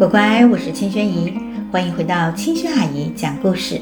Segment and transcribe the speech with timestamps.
[0.00, 1.30] 乖乖，我是清轩姨，
[1.70, 3.78] 欢迎回到清轩阿姨讲故事。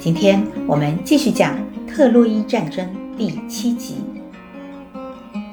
[0.00, 1.54] 今天我们继续讲
[1.86, 3.96] 特洛伊战争第七集。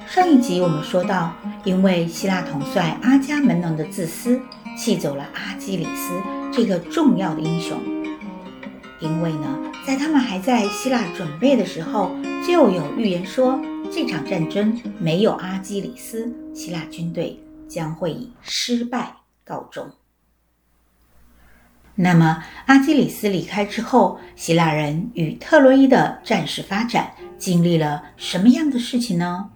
[0.07, 1.33] 上一集我们说到，
[1.65, 4.39] 因为希腊统帅阿伽门农的自私，
[4.77, 6.13] 气走了阿基里斯
[6.53, 7.77] 这个重要的英雄。
[9.01, 12.11] 因为呢，在他们还在希腊准备的时候，
[12.47, 13.59] 就有预言说，
[13.91, 17.37] 这场战争没有阿基里斯，希腊军队
[17.67, 19.13] 将会以失败
[19.47, 19.89] 告终。
[21.95, 29.49] 那么，阿基里斯离开之后，希腊人与特洛伊的战事发展经历了什么样的事情呢？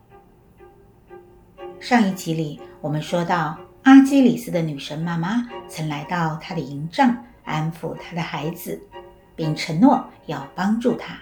[1.80, 8.82] 上一集里，我们说到，阿基里斯的女神妈妈曾来到他的营帐，安抚他的孩子，
[9.35, 11.16] 并承诺要帮助他。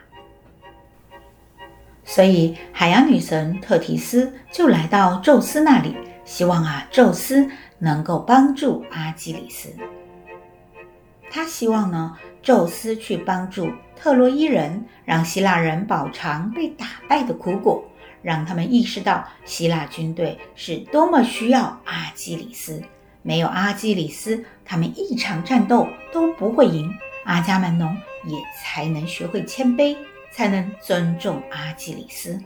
[2.05, 5.95] 所以，海洋女神特提斯就来到宙斯那里，
[6.29, 9.67] 希望啊，宙斯能够帮助阿基里斯。
[11.31, 17.83] 他希望呢，宙斯去帮助特洛伊人，让希腊人饱尝被打败的苦果。
[18.21, 22.79] 让他们意识到希腊军队是多么需要阿基里斯，
[23.23, 26.93] 没有阿基里斯，他们一场战斗都不会赢。
[27.23, 27.91] 阿伽门农
[28.25, 29.97] 也才能学会谦卑，
[30.31, 32.39] 才能尊重阿基里斯。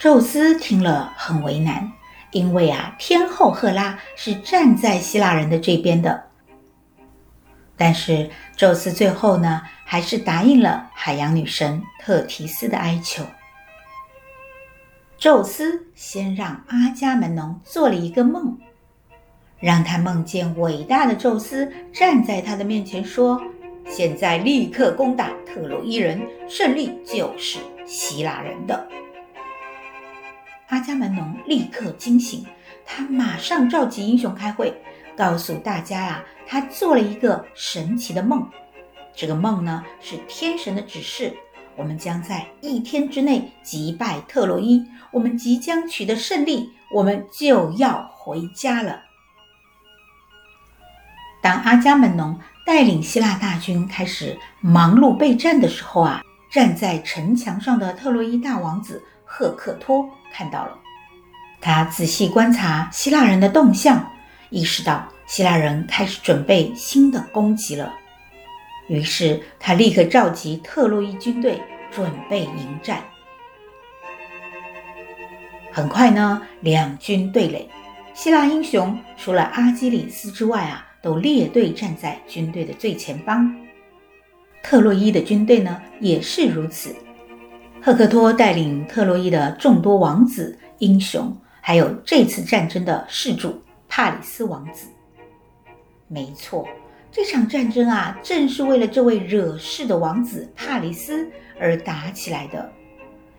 [0.00, 1.92] 宙斯听了很为难，
[2.30, 6.24] 因为啊，天后赫拉是站在希腊人的这边的。
[7.76, 13.22] 但是宙斯最后呢，还是答应了海洋女神特提斯的哀求。
[15.18, 18.56] 宙斯先让阿伽门农做了一个梦，
[19.58, 23.38] 让他梦见伟大的宙斯站在他的面前说
[23.86, 28.82] ：“现在立刻攻打特洛伊人，胜利就是希腊人的。”
[30.70, 32.46] 阿伽门农立刻惊醒，
[32.86, 34.72] 他马上召集英雄开会。
[35.16, 38.48] 告诉大家呀、啊，他做了一个神奇的梦。
[39.12, 41.34] 这个梦呢，是天神的指示，
[41.76, 49.00] 我们将在一天之内击败特洛伊，我们即将取得胜利，我们就要回家了。
[51.42, 59.02] 当阿伽门农带领希腊大军开始忙碌备战的时候啊，站在城墙上的特洛伊大王子
[59.32, 60.76] 赫克托看到了，
[61.60, 64.04] 他仔细观察希腊人的动向。
[64.50, 67.94] 意识到希腊人开始准备新的攻击了，
[68.88, 73.00] 于是他立刻召集特洛伊军队准备迎战。
[75.70, 77.70] 很快呢，两军对垒，
[78.12, 83.56] 希腊英雄除了阿基里斯之外啊，都列队站在军队的最前方。
[84.64, 86.92] 特洛伊的军队呢，也是如此。
[87.82, 93.58] 赫克托带领特洛伊的众多王子、英雄，还有这次战争的事主。
[93.88, 94.86] 帕里斯王子，
[96.06, 96.68] 没错，
[97.10, 102.70] 这场战争啊，正是为了这位惹事的王子帕里斯而打起来的。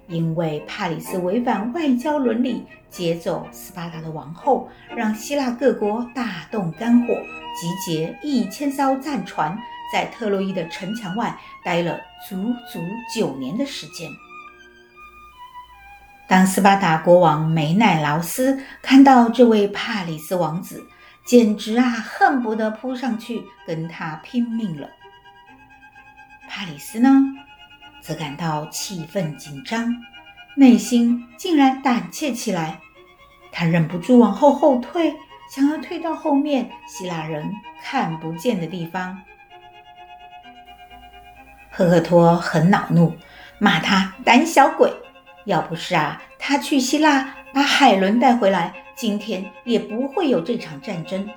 [0.07, 7.13] 因为帕里斯违反外交伦理，劫走斯巴达的王后，让希腊各国大动肝火，
[7.55, 9.57] 集结一千艘战船，
[9.93, 11.97] 在特洛伊的城墙外待了
[12.27, 12.35] 足
[12.73, 12.81] 足
[13.15, 14.09] 九年的时间。
[16.31, 20.81] 当斯巴达国王梅奈劳斯看到这位帕里斯王子，
[21.25, 24.87] 简直啊恨不得扑上去跟他拼命了。
[26.47, 27.21] 帕里斯呢，
[27.99, 29.93] 则感到气愤紧张，
[30.55, 32.79] 内心竟然胆怯起来。
[33.51, 35.13] 他忍不住往后后退，
[35.53, 37.45] 想要退到后面希腊人
[37.83, 39.21] 看不见的地方。
[41.69, 43.13] 赫克托很恼怒，
[43.59, 44.89] 骂他胆小鬼。
[45.45, 51.27] 要不是啊，他去希腊把海伦带回来，今天也不会有这场战争。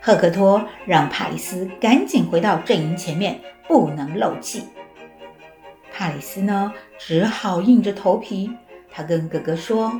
[0.00, 4.64] 赫克托让帕里斯赶紧回到阵营前面，不能漏气。
[5.92, 8.50] 帕里斯呢，只好硬着头皮。
[8.90, 9.92] 他跟哥哥说：“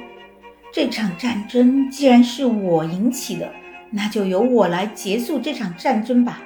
[0.72, 3.50] 这场战争既然是我引起的，
[3.90, 6.40] 那就由我来结束这场战争吧。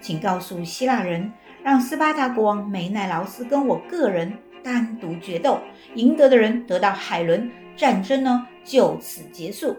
[0.00, 1.32] 请告诉希腊人，
[1.62, 4.32] 让斯巴达国王梅奈劳斯跟我个人。”
[4.64, 5.60] 单独决斗，
[5.94, 9.76] 赢得的人得到海伦，战争呢就此结束。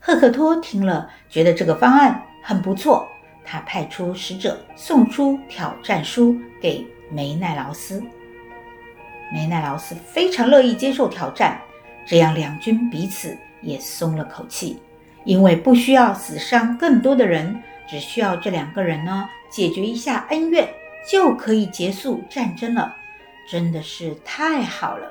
[0.00, 3.08] 赫克托听了，觉得这个方案很不错，
[3.44, 8.02] 他派出使者送出挑战书给梅奈劳斯。
[9.32, 11.60] 梅奈劳斯非常乐意接受挑战，
[12.04, 14.78] 这样两军彼此也松了口气，
[15.24, 20.68] 因为不需要死伤更多的人，只需要这两个人呢解决一下恩怨。
[21.06, 22.96] 就可以结束战争了，
[23.48, 25.10] 真的是太好了。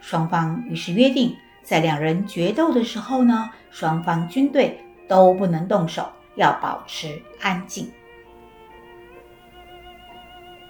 [0.00, 7.90] 双方于是约定，在两人决斗的时候呢，双方军队都不能动手，要保持安静。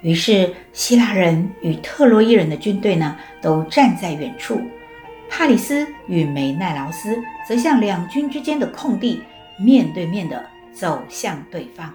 [0.02, 4.60] 于是，希腊人与特洛伊人的军队呢，都站在远处。
[5.28, 7.16] 帕里斯与梅奈劳斯
[7.46, 9.22] 则向两军之间的空地
[9.58, 11.94] 面对面的走向对方。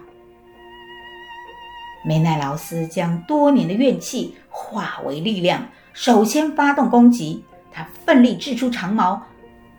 [2.06, 7.44] 梅奈劳斯将多年的怨气化为力量，首先发动攻击。
[7.72, 9.20] 他奋力掷出长矛，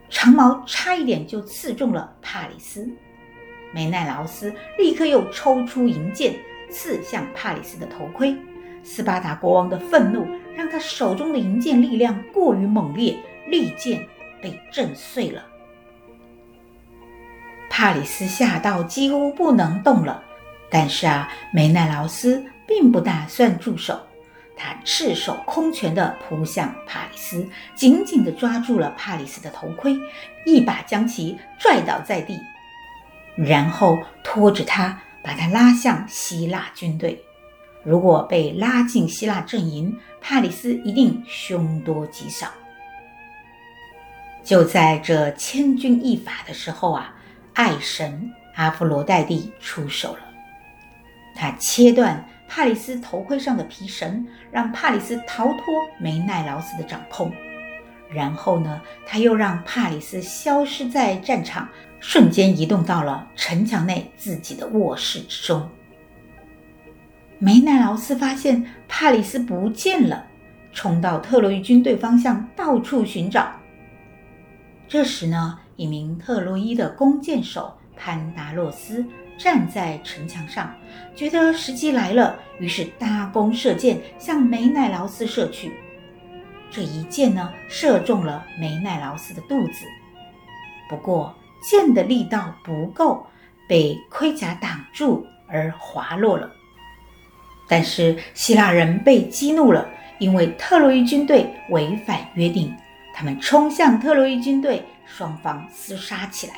[0.09, 2.85] 长矛差一点就刺中了帕里斯。
[3.74, 6.35] 梅奈劳斯立刻又抽出银剑，
[6.69, 8.35] 刺向帕里斯的头盔。
[8.83, 14.06] 斯巴达国王的愤怒让他手中的银剑力量过于猛烈，利剑
[14.41, 15.45] 被震碎了。
[17.69, 20.21] 帕里斯吓到几乎不能动了。
[20.69, 24.00] 但是啊，梅奈劳斯并不打算住手，
[24.56, 29.98] 他赤手空拳地扑向帕里斯，紧紧地抓住了帕里斯的头盔，
[30.46, 32.38] 一把将其拽倒在地，
[33.36, 37.24] 然后拖着他把他拉向希腊军队。
[37.84, 42.48] 如果被拉进希腊阵营，帕里斯一定凶多吉少。
[44.44, 47.16] 就在这千钧一发的时候啊，
[47.54, 50.26] 爱神阿弗罗代蒂出手了。
[51.38, 55.63] 他切断帕里斯头盔上的皮绳，让帕里斯逃脱
[56.00, 57.31] 梅奈劳斯的掌控。
[58.10, 61.69] 然后呢，他又让帕里斯消失在战场，
[62.00, 65.69] 瞬间移动到了城墙内自己的卧室之中。
[67.38, 70.25] 梅奈劳斯发现帕里斯不见了，
[70.74, 73.51] 冲到特洛伊军队方向到处寻找。
[74.88, 79.06] 这时呢，一名特洛伊的弓箭手潘达洛斯。
[79.38, 80.74] 站在城墙上，
[81.16, 85.72] 觉得时机来了，于是搭弓射箭向梅奈劳斯射去。
[86.72, 89.86] 这一箭呢，射中了梅奈劳斯的肚子，
[90.89, 93.25] 不过箭的力道不够，
[93.69, 96.51] 被盔甲挡住而滑落了。
[97.69, 99.88] 但是希腊人被激怒了，
[100.19, 102.75] 因为特洛伊军队违反约定，
[103.13, 106.54] 他们冲向特洛伊军队，双方厮杀起来。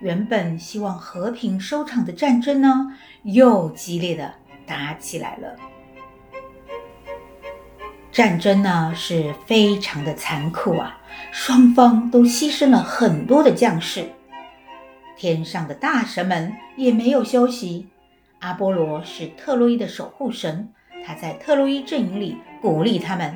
[0.00, 4.32] 原本希望和平收场的战争呢，又激烈的
[4.66, 5.56] 打起来了。
[8.12, 10.98] 战争呢是非常的残酷啊，
[11.32, 14.08] 双方都牺牲了很多的将士。
[15.16, 17.88] 天上的大神们也没有休息。
[18.38, 20.72] 阿波罗是特洛伊的守护神，
[21.04, 23.34] 他在特洛伊阵营里鼓励他们。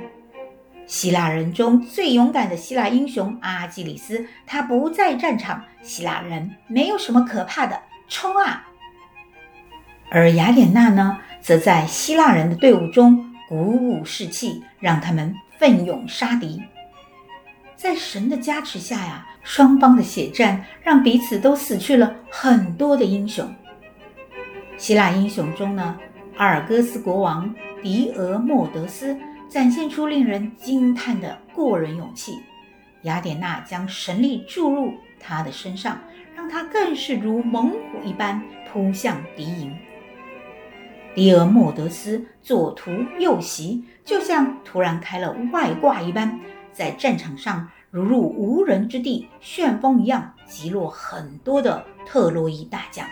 [0.86, 5.64] 希腊人中最勇敢的希腊英雄阿基里斯，他不在战场。
[5.80, 8.68] 希腊人没有什么可怕的，冲啊！
[10.10, 16.62] 而雅典娜呢，则在希腊人的队伍中鼓舞士气，让他们奋勇杀敌。
[17.74, 23.52] 在神的加持下呀，双方的血战让彼此都死去了很多的英雄。
[24.76, 25.98] 希腊英雄中呢，
[26.36, 27.52] 阿尔戈斯国王
[27.82, 29.16] 狄俄莫德斯。
[29.52, 32.40] 展现出令人惊叹的过人勇气，
[33.02, 36.00] 雅典娜将神力注入他的身上，
[36.34, 39.76] 让他更是如猛虎一般扑向敌营。
[41.14, 46.40] 狄俄莫德斯左突右袭，就像突然开了外挂一般，
[46.72, 53.06] 在战场上如入无人之地，旋风一样击落很多的特洛伊大将。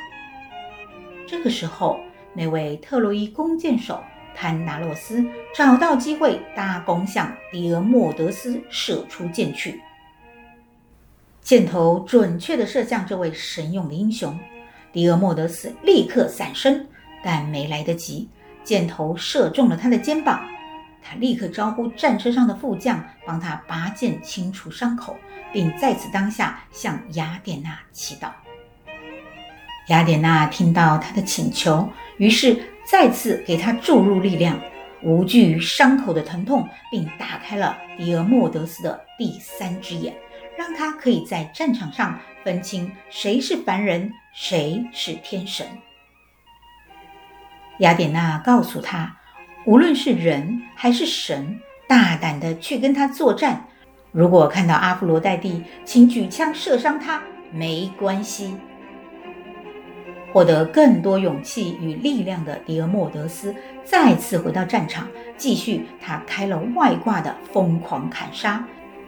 [1.26, 2.00] 这个时候，
[2.32, 4.02] 那位特洛伊弓箭手。
[4.34, 9.80] 潘达洛斯找到机会，搭弓向狄俄莫德斯射出箭去。
[11.42, 14.38] 箭头准确地射向这位神勇的英雄，
[14.92, 16.86] 狄俄莫德斯立刻闪身，
[17.24, 18.28] 但没来得及，
[18.62, 20.40] 箭头射中了他的肩膀。
[21.02, 25.16] 他立刻招呼战车上的副将帮他拔剑清除伤口，
[25.50, 28.28] 并在此当下向雅典娜祈祷。
[29.88, 32.56] 雅典娜听到他的请求，于是
[32.90, 34.60] 再次给他注入力量，
[35.00, 40.12] 无惧伤口的疼痛，并打开了狄俄莫德斯的第三只眼，
[40.58, 45.64] 让他可以在战场上分清谁是凡人，谁是天神。
[47.78, 49.16] 雅典娜告诉他，
[49.64, 53.68] 无论是人还是神，大胆的去跟他作战。
[54.10, 58.56] 如果看到阿弗罗代蒂，请举枪射伤他，没关系。
[60.32, 68.64] 获得更多勇气与力量的狄俄莫德斯再次回到战场，继续他开了外挂的疯狂砍杀，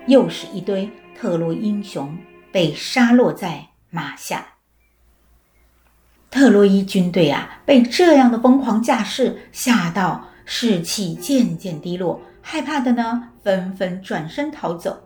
[0.07, 2.17] 又是一堆特洛伊英雄
[2.50, 4.47] 被杀落在马下。
[6.31, 14.99] 特洛伊军队啊，被这样的疯狂架势吓到，士气渐渐低落，害怕的呢，纷纷转身逃走。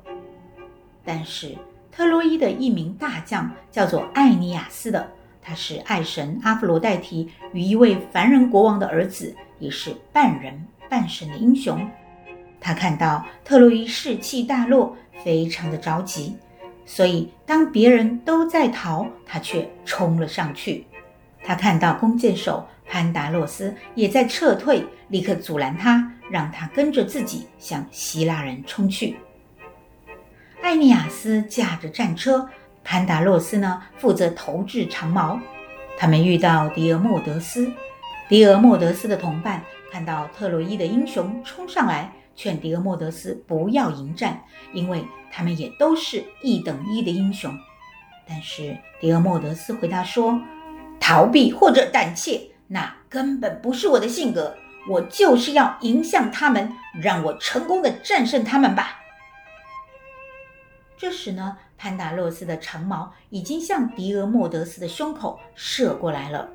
[1.04, 1.56] 但是
[1.90, 5.08] 特洛伊的一名大将叫做艾尼亚斯的，
[5.46, 11.88] 他是爱神阿弗罗代提与一位凡人国王的儿子，也是半人半神的英雄。
[12.60, 16.36] 他看到特洛伊士气大落，非常的着急，
[16.84, 20.84] 所以当别人都在逃，他却冲了上去。
[21.44, 29.16] 他看到弓箭手潘达洛斯也在撤退，立刻阻拦他，让他跟着自己向希腊人冲去。
[30.60, 32.48] 艾尼亚斯驾着战车，
[32.86, 35.40] 潘达洛斯呢负责投掷长矛。
[35.98, 37.68] 他们遇到狄俄莫德斯，
[38.28, 44.40] 狄俄莫德斯的同伴看到特洛伊的英雄冲上来，劝狄俄莫德斯不要迎战，
[44.72, 47.52] 因为他们也都是一等一的英雄。
[48.28, 50.40] 但是狄俄莫德斯回答说
[51.00, 54.54] ：“逃避或者胆怯，那根本不是我的性格。
[54.88, 59.00] 我就是要迎向他们，让我成功的战胜他们吧。”
[60.96, 66.48] 这时呢，潘达洛斯的长矛已经向狄俄莫德斯的胸口射过来了。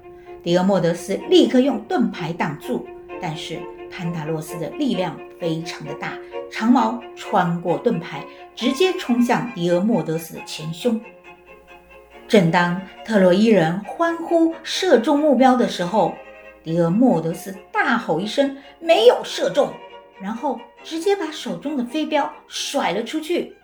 [0.43, 2.87] 狄俄莫德斯立刻用盾牌挡住，
[3.21, 3.59] 但是
[3.91, 6.17] 潘达洛斯的力量非常的大，
[6.51, 8.25] 长矛穿过盾牌，
[8.55, 10.99] 直接冲向狄俄莫德斯的前胸。
[12.27, 16.15] 正当特洛伊人欢呼射中目标的时候，
[16.63, 19.71] 狄俄莫德斯大吼一声：“没有射中！”
[20.19, 23.55] 然后直接把手中的飞镖甩了出去。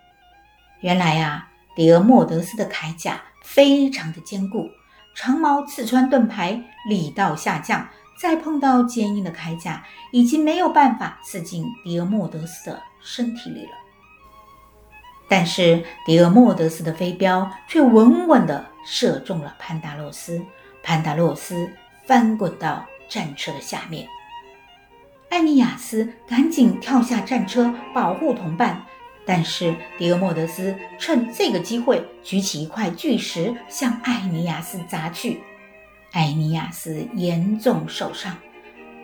[0.80, 1.47] 原来呀，
[1.78, 4.68] 狄俄莫德斯的铠甲非常的坚固，
[5.14, 7.88] 长矛刺穿盾牌，力道下降，
[8.20, 13.70] 再碰到坚硬的铠甲，已经没有办法刺进狄俄莫德斯的身体里了。
[15.28, 20.44] 但是狄俄莫德斯的飞镖却稳稳地射中了潘达洛斯，
[20.82, 21.70] 潘达洛斯
[22.08, 24.04] 翻滚到战车的下面。
[25.30, 28.84] 艾尼亚斯赶紧跳下战车保护同伴。
[29.28, 35.38] 但是狄俄莫德斯趁这个机会举起一块巨石向艾尼亚斯砸去，
[36.12, 38.34] 艾尼亚斯严重受伤。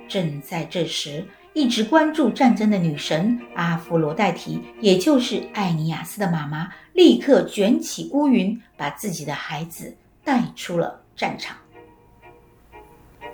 [0.08, 11.54] 正在这时，一直关注战争的女神阿弗罗代提，也就是艾尼亚斯的妈妈，立刻卷起乌云，把自己的孩子带出了战场。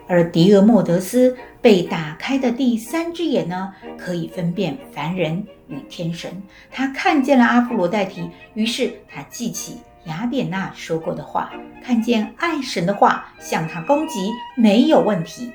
[0.09, 6.43] 而狄俄莫德斯被打开的第三只眼呢，可以分辨凡人与天神。
[6.71, 11.51] 他看见了阿波罗代提，于是他记起雅典娜说过的话，
[11.83, 15.51] 看见爱神的话，向他攻击没有问题。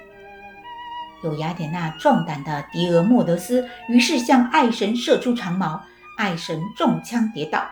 [1.24, 5.79] 有雅典娜壮胆的狄俄莫德斯，于是向爱神射出长矛，
[6.17, 7.63] 爱神中枪跌倒。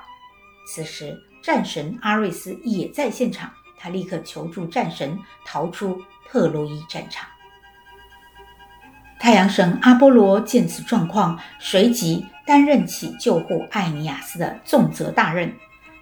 [0.68, 6.00] 此时战神阿瑞斯也在现场，他立刻求助战神，逃出。
[6.32, 7.28] 特洛伊战场，
[9.20, 15.54] 太阳神阿波罗见此状况，随即担任起救护艾尼亚斯的重责大任。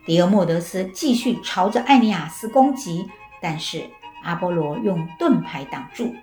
[0.05, 3.05] 迪俄莫德斯继续朝着艾尼亚斯攻击，
[3.41, 3.83] 但是
[4.23, 6.15] 阿波罗用盾牌挡住。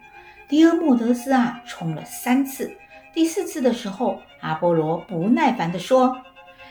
[0.48, 2.76] 迪俄莫德斯啊，冲了三次，
[3.14, 6.16] 第四次的时候，阿波罗不耐烦地说：“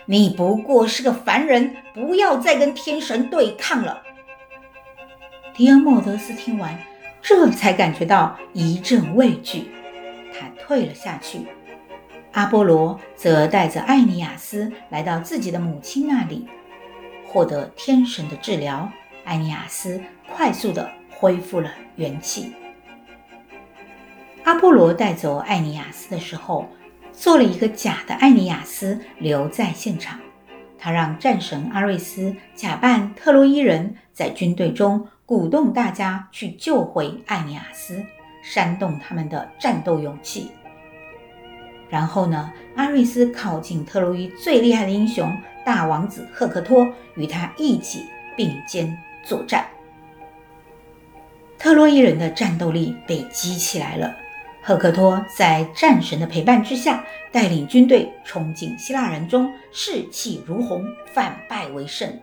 [0.05, 4.01] 你不过是个凡人，不要再跟天神对抗了。”
[5.53, 6.77] 迪俄莫德斯听完。
[7.19, 9.69] 这才感觉到一阵畏惧，
[10.33, 11.39] 他退了下去。
[12.37, 16.47] 阿波罗则带着艾尼亚斯来到自己的母亲那里，
[17.25, 18.87] 获得天神的治疗。
[19.25, 19.99] 艾尼亚斯
[20.31, 22.53] 快速地恢复了元气。
[24.43, 26.67] 阿波罗带走艾尼亚斯的时候，
[27.11, 30.19] 做了一个假的艾尼亚斯留在现场。
[30.77, 35.07] 他让战神阿瑞斯假扮特洛伊人，在军队中。
[35.25, 38.05] 鼓动大家去救回艾尼亚斯，
[38.43, 40.51] 煽动他们的战斗勇气。
[41.89, 45.31] 然后呢，阿瑞斯靠近特洛伊最厉害的英雄
[45.65, 49.65] 大王子赫克托，与他一起并肩作战。
[51.57, 54.15] 特洛伊人的战斗力被激起来了。
[54.61, 62.19] 赫克托在战神的陪伴之下，带领军队冲进希腊人中，士气如虹，反败为胜。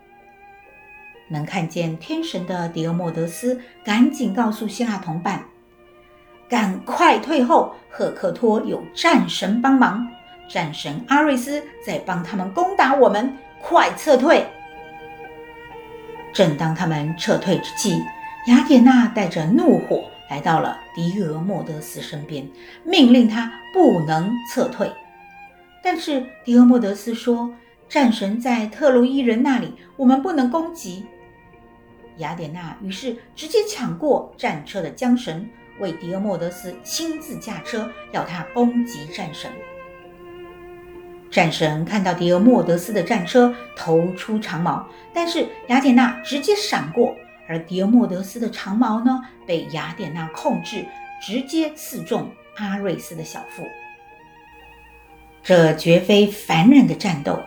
[1.26, 5.42] 能看见天神的狄俄莫德斯赶紧告诉希腊同伴
[6.48, 7.74] ：“赶快退后！
[7.88, 10.04] 赫克托有战神帮忙，
[10.48, 14.44] 战神阿瑞斯在帮他们攻打我们，快撤退！”
[16.34, 18.02] 正当他们撤退之际，
[18.48, 22.48] 雅典娜带着怒火来到了狄俄莫德斯身边，
[22.82, 24.90] 命令他不能撤退。
[25.80, 27.54] 但是狄俄莫德斯说
[27.88, 31.06] ：“战神在特洛伊人那里，我们不能攻击。”
[32.18, 35.48] 雅典娜于是直接抢过战车的缰绳，
[35.80, 39.50] 为狄俄莫德斯亲自驾车，要他攻击战神。
[41.30, 47.16] 战神看到狄俄莫德斯的战车投出长矛，但是雅典娜直接闪过，
[47.48, 50.86] 而狄俄莫德斯的长矛呢，被雅典娜控制，
[51.20, 53.66] 直接刺中阿瑞斯的小腹。
[55.42, 57.38] 这绝非凡人的战斗，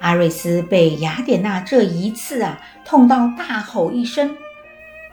[0.00, 4.34] 阿瑞斯被雅典娜这一刺啊，痛到大吼一声，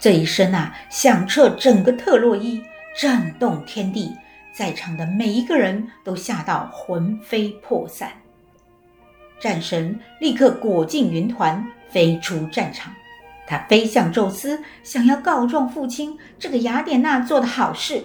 [0.04, 2.62] 这一声啊，响彻整个特洛伊，
[2.94, 4.14] 震动天地。
[4.52, 8.12] 在场的每一个人都吓到魂飞魄散，
[9.40, 12.92] 战神立刻裹进云团，飞出战场。
[13.48, 18.04] 他飞向宙斯，想要告状父亲这个雅典娜做的好事。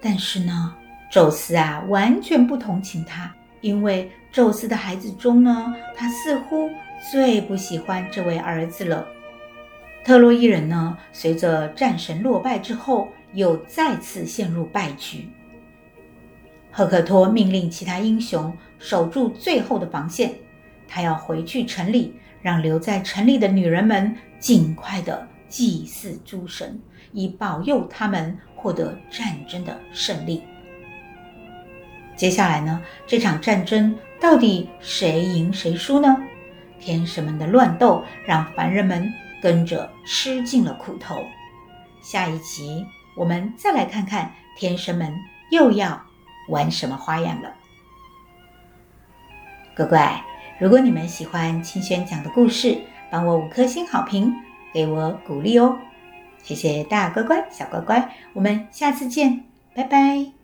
[0.00, 0.74] 但是呢，
[1.10, 3.30] 宙斯啊，完全不同情他，
[3.60, 6.70] 因为宙斯的孩子中呢，他似乎
[7.12, 9.06] 最不喜欢这位儿子了。
[10.08, 15.28] 特洛伊人呢，随着战神落败之后，又再次陷入败局。
[16.70, 20.32] 赫克托命令其他英雄守住最后的防线，
[20.88, 26.80] 他要回去城里，让留在城里的女人们尽快的祭祀诸神，
[27.12, 30.42] 以保佑他们获得战争的胜利。
[32.16, 36.16] 接下来呢，这场战争到底谁赢谁输呢？
[36.80, 41.24] 天神们的乱斗让凡人们跟着吃尽了苦头。
[42.00, 45.12] 下一集我们再来看看天神们
[45.50, 46.00] 又要
[46.48, 47.54] 玩什么花样了？
[49.76, 50.24] 乖乖，
[50.58, 52.80] 如果你们喜欢清轩讲的故事，
[53.10, 54.34] 帮我五颗星好评，
[54.72, 55.78] 给我鼓励哦！
[56.42, 60.37] 谢谢大乖乖、小乖乖，我们下次见，拜拜。